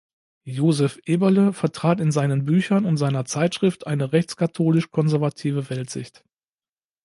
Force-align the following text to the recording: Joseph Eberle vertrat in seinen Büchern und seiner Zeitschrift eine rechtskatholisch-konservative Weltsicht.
Joseph 0.47 0.99
Eberle 1.05 1.53
vertrat 1.53 1.99
in 1.99 2.11
seinen 2.11 2.43
Büchern 2.43 2.85
und 2.85 2.97
seiner 2.97 3.23
Zeitschrift 3.25 3.85
eine 3.85 4.13
rechtskatholisch-konservative 4.13 5.69
Weltsicht. 5.69 6.23